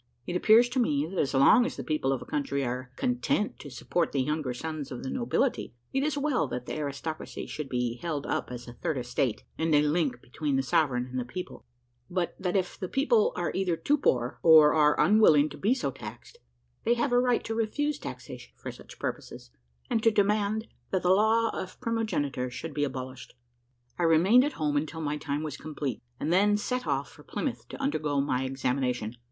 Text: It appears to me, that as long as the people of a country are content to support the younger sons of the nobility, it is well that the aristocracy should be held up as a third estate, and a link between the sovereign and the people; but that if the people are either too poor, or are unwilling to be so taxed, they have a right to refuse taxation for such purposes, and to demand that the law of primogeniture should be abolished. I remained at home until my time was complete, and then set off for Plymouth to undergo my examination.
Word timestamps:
It 0.25 0.35
appears 0.35 0.67
to 0.69 0.79
me, 0.79 1.05
that 1.05 1.19
as 1.19 1.35
long 1.35 1.63
as 1.63 1.77
the 1.77 1.83
people 1.83 2.11
of 2.11 2.23
a 2.23 2.25
country 2.25 2.65
are 2.65 2.91
content 2.95 3.59
to 3.59 3.69
support 3.69 4.13
the 4.13 4.23
younger 4.23 4.51
sons 4.51 4.91
of 4.91 5.03
the 5.03 5.11
nobility, 5.11 5.75
it 5.93 6.01
is 6.01 6.17
well 6.17 6.47
that 6.47 6.65
the 6.65 6.75
aristocracy 6.75 7.45
should 7.45 7.69
be 7.69 7.97
held 7.97 8.25
up 8.25 8.49
as 8.49 8.67
a 8.67 8.73
third 8.73 8.97
estate, 8.97 9.43
and 9.59 9.75
a 9.75 9.83
link 9.83 10.19
between 10.19 10.55
the 10.55 10.63
sovereign 10.63 11.05
and 11.05 11.19
the 11.19 11.23
people; 11.23 11.67
but 12.09 12.35
that 12.39 12.55
if 12.55 12.79
the 12.79 12.87
people 12.89 13.31
are 13.35 13.51
either 13.53 13.75
too 13.77 13.95
poor, 13.95 14.39
or 14.41 14.73
are 14.73 14.99
unwilling 14.99 15.49
to 15.49 15.55
be 15.59 15.75
so 15.75 15.91
taxed, 15.91 16.39
they 16.83 16.95
have 16.95 17.11
a 17.11 17.19
right 17.19 17.43
to 17.43 17.53
refuse 17.53 17.99
taxation 17.99 18.51
for 18.55 18.71
such 18.71 18.97
purposes, 18.97 19.51
and 19.87 20.01
to 20.01 20.09
demand 20.09 20.65
that 20.89 21.03
the 21.03 21.11
law 21.13 21.49
of 21.53 21.79
primogeniture 21.79 22.49
should 22.49 22.73
be 22.73 22.83
abolished. 22.83 23.35
I 23.99 24.03
remained 24.05 24.43
at 24.45 24.53
home 24.53 24.77
until 24.77 25.01
my 25.01 25.17
time 25.17 25.43
was 25.43 25.57
complete, 25.57 26.01
and 26.19 26.33
then 26.33 26.57
set 26.57 26.87
off 26.87 27.11
for 27.11 27.21
Plymouth 27.21 27.67
to 27.69 27.79
undergo 27.79 28.19
my 28.19 28.43
examination. 28.45 29.15